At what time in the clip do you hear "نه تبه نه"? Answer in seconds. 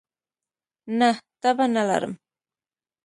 0.99-1.83